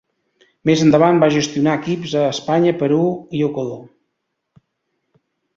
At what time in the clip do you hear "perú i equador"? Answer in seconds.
2.81-3.85